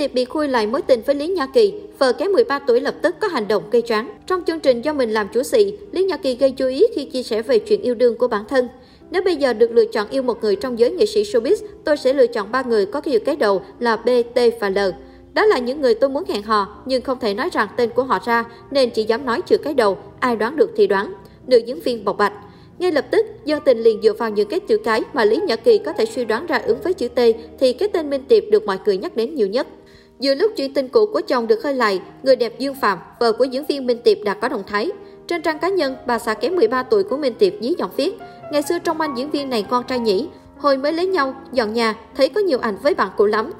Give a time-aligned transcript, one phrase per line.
[0.00, 2.94] Tiệp bị khui lại mối tình với Lý Nhã Kỳ, vợ kém 13 tuổi lập
[3.02, 4.10] tức có hành động gây choáng.
[4.26, 7.04] Trong chương trình do mình làm chủ sĩ, Lý Nhã Kỳ gây chú ý khi
[7.04, 8.68] chia sẻ về chuyện yêu đương của bản thân.
[9.10, 11.96] Nếu bây giờ được lựa chọn yêu một người trong giới nghệ sĩ showbiz, tôi
[11.96, 14.78] sẽ lựa chọn ba người có cái cái đầu là B, T và L.
[15.34, 18.02] Đó là những người tôi muốn hẹn hò, nhưng không thể nói rằng tên của
[18.02, 21.12] họ ra, nên chỉ dám nói chữ cái đầu, ai đoán được thì đoán.
[21.46, 22.32] Nữ diễn viên bộc bạch.
[22.78, 25.56] Ngay lập tức, dân tình liền dựa vào những cái chữ cái mà Lý Nhã
[25.56, 27.20] Kỳ có thể suy đoán ra ứng với chữ T
[27.60, 29.66] thì cái tên Minh Tiệp được mọi người nhắc đến nhiều nhất.
[30.20, 33.32] Giữa lúc chuyện tình cũ của chồng được khơi lại, người đẹp Dương Phạm, vợ
[33.32, 34.90] của diễn viên Minh Tiệp đã có động thái.
[35.26, 38.12] Trên trang cá nhân, bà xã kém 13 tuổi của Minh Tiệp dí giọng viết,
[38.52, 41.72] ngày xưa trong anh diễn viên này con trai nhỉ, hồi mới lấy nhau, dọn
[41.72, 43.50] nhà, thấy có nhiều ảnh với bạn cũ lắm.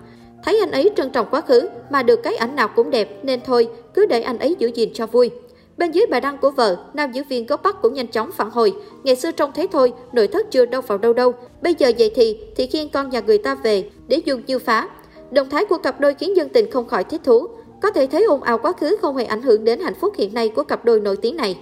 [0.45, 3.41] Thấy anh ấy trân trọng quá khứ, mà được cái ảnh nào cũng đẹp, nên
[3.45, 5.31] thôi, cứ để anh ấy giữ gìn cho vui.
[5.77, 8.51] Bên dưới bài đăng của vợ, nam diễn viên gốc Bắc cũng nhanh chóng phản
[8.51, 8.75] hồi.
[9.03, 11.35] Ngày xưa trông thế thôi, nội thất chưa đâu vào đâu đâu.
[11.63, 14.89] Bây giờ vậy thì, thì khiên con nhà người ta về, để dùng như phá.
[15.31, 17.47] Động thái của cặp đôi khiến dân tình không khỏi thích thú.
[17.83, 20.35] Có thể thấy ồn ào quá khứ không hề ảnh hưởng đến hạnh phúc hiện
[20.35, 21.59] nay của cặp đôi nổi tiếng này.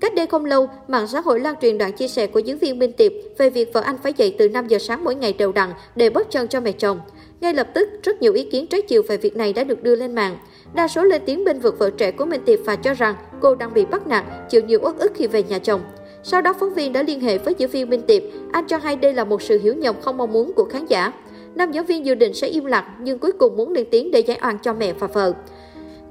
[0.00, 2.78] Cách đây không lâu, mạng xã hội lan truyền đoạn chia sẻ của diễn viên
[2.78, 5.52] Minh Tiệp về việc vợ anh phải dậy từ 5 giờ sáng mỗi ngày đều
[5.52, 7.00] đặn để bóp chân cho mẹ chồng.
[7.40, 9.96] Ngay lập tức, rất nhiều ý kiến trái chiều về việc này đã được đưa
[9.96, 10.36] lên mạng.
[10.74, 13.54] Đa số lên tiếng bên vực vợ trẻ của Minh Tiệp và cho rằng cô
[13.54, 15.80] đang bị bắt nạt, chịu nhiều uất ức khi về nhà chồng.
[16.22, 18.22] Sau đó, phóng viên đã liên hệ với diễn viên Minh Tiệp.
[18.52, 21.12] Anh cho hay đây là một sự hiểu nhầm không mong muốn của khán giả.
[21.54, 24.20] Nam giáo viên dự định sẽ im lặng nhưng cuối cùng muốn lên tiếng để
[24.20, 25.32] giải oan cho mẹ và vợ.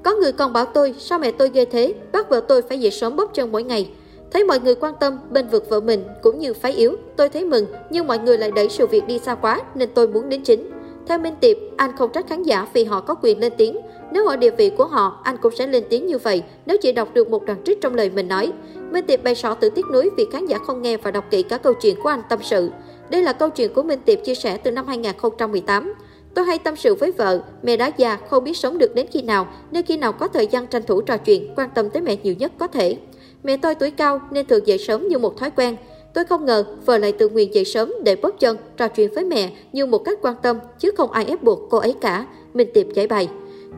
[0.02, 2.90] Có người còn bảo tôi, sao mẹ tôi ghê thế, bắt vợ tôi phải dậy
[2.90, 3.90] sớm bóp chân mỗi ngày.
[4.30, 7.44] Thấy mọi người quan tâm, bên vực vợ mình cũng như phái yếu, tôi thấy
[7.44, 10.42] mừng, nhưng mọi người lại đẩy sự việc đi xa quá nên tôi muốn đến
[10.42, 10.70] chính.
[11.06, 13.76] Theo Minh Tiệp, anh không trách khán giả vì họ có quyền lên tiếng.
[14.12, 16.92] Nếu ở địa vị của họ, anh cũng sẽ lên tiếng như vậy nếu chỉ
[16.92, 18.52] đọc được một đoạn trích trong lời mình nói.
[18.90, 21.42] Minh Tiệp bày sỏ tự tiếc nuối vì khán giả không nghe và đọc kỹ
[21.42, 22.70] cả câu chuyện của anh tâm sự.
[23.10, 25.94] Đây là câu chuyện của Minh Tiệp chia sẻ từ năm 2018.
[26.34, 29.22] Tôi hay tâm sự với vợ, mẹ đã già, không biết sống được đến khi
[29.22, 32.16] nào, nên khi nào có thời gian tranh thủ trò chuyện, quan tâm tới mẹ
[32.22, 32.96] nhiều nhất có thể.
[33.42, 35.76] Mẹ tôi tuổi cao nên thường dậy sớm như một thói quen.
[36.14, 39.24] Tôi không ngờ vợ lại tự nguyện dậy sớm để bóp chân, trò chuyện với
[39.24, 42.26] mẹ như một cách quan tâm, chứ không ai ép buộc cô ấy cả.
[42.54, 43.28] Minh Tiệp giải bày.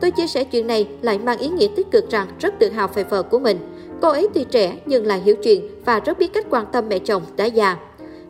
[0.01, 2.87] Tôi chia sẻ chuyện này lại mang ý nghĩa tích cực rằng rất tự hào
[2.87, 3.57] về vợ của mình.
[4.01, 6.99] Cô ấy tuy trẻ nhưng lại hiểu chuyện và rất biết cách quan tâm mẹ
[6.99, 7.77] chồng đã già.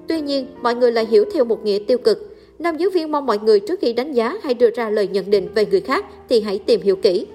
[0.08, 2.36] Tuy nhiên, mọi người lại hiểu theo một nghĩa tiêu cực.
[2.60, 5.32] Nam giáo viên mong mọi người trước khi đánh giá hay đưa ra lời nhận
[5.32, 7.26] định về người khác thì hãy tìm hiểu kỹ.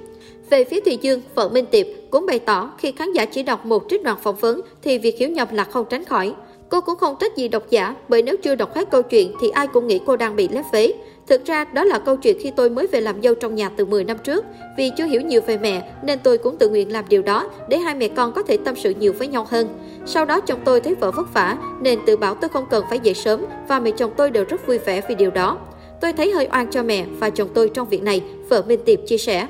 [0.50, 3.66] Về phía Thùy Dương, vợ Minh Tiệp cũng bày tỏ khi khán giả chỉ đọc
[3.66, 6.34] một trích đoạn phỏng vấn thì việc hiểu nhầm là không tránh khỏi.
[6.68, 9.50] Cô cũng không trách gì độc giả bởi nếu chưa đọc hết câu chuyện thì
[9.50, 10.92] ai cũng nghĩ cô đang bị lép vế.
[11.26, 13.84] Thực ra đó là câu chuyện khi tôi mới về làm dâu trong nhà từ
[13.84, 14.44] 10 năm trước.
[14.76, 17.78] Vì chưa hiểu nhiều về mẹ nên tôi cũng tự nguyện làm điều đó để
[17.78, 19.68] hai mẹ con có thể tâm sự nhiều với nhau hơn.
[20.06, 23.00] Sau đó chồng tôi thấy vợ vất vả nên tự bảo tôi không cần phải
[23.02, 25.58] dậy sớm và mẹ chồng tôi đều rất vui vẻ vì điều đó.
[26.00, 28.98] Tôi thấy hơi oan cho mẹ và chồng tôi trong việc này, vợ Minh Tiệp
[29.06, 29.46] chia sẻ.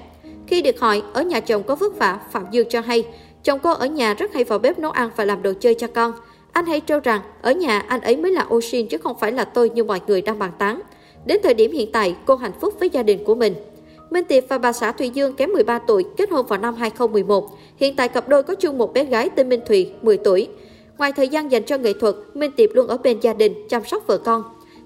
[0.47, 3.05] Khi được hỏi ở nhà chồng có vất vả, Phạm Dương cho hay,
[3.45, 5.87] chồng cô ở nhà rất hay vào bếp nấu ăn và làm đồ chơi cho
[5.87, 6.13] con.
[6.53, 9.45] Anh hay trêu rằng ở nhà anh ấy mới là Oshin chứ không phải là
[9.45, 10.81] tôi như mọi người đang bàn tán.
[11.27, 13.55] Đến thời điểm hiện tại, cô hạnh phúc với gia đình của mình.
[14.11, 17.51] Minh Tiệp và bà xã Thùy Dương kém 13 tuổi kết hôn vào năm 2011.
[17.77, 20.49] Hiện tại cặp đôi có chung một bé gái tên Minh Thùy, 10 tuổi.
[20.99, 23.85] Ngoài thời gian dành cho nghệ thuật, Minh Tiệp luôn ở bên gia đình, chăm
[23.85, 24.43] sóc vợ con.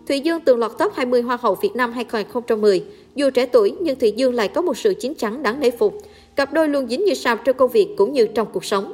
[0.08, 2.84] Thùy Dương từng lọt top 20 Hoa hậu Việt Nam 2010.
[3.14, 5.94] Dù trẻ tuổi nhưng Thùy Dương lại có một sự chín chắn đáng nể phục.
[6.36, 8.92] Cặp đôi luôn dính như sao trong công việc cũng như trong cuộc sống.